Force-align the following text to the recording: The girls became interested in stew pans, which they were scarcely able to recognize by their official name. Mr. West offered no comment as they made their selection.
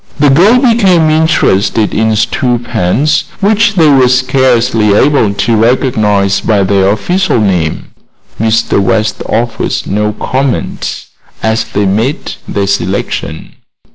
The 0.17 0.31
girls 0.31 0.63
became 0.63 1.11
interested 1.11 1.93
in 1.93 2.15
stew 2.15 2.57
pans, 2.57 3.25
which 3.39 3.75
they 3.75 3.87
were 3.87 4.07
scarcely 4.07 4.93
able 4.95 5.31
to 5.35 5.55
recognize 5.55 6.41
by 6.41 6.63
their 6.63 6.89
official 6.91 7.39
name. 7.39 7.91
Mr. 8.39 8.79
West 8.81 9.21
offered 9.29 9.77
no 9.85 10.13
comment 10.13 11.05
as 11.43 11.65
they 11.65 11.85
made 11.85 12.33
their 12.47 12.65
selection. 12.65 13.53